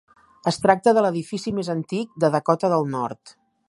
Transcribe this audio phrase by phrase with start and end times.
[0.51, 3.41] Es tracta de l'edifici més antic de Dakota del Nord.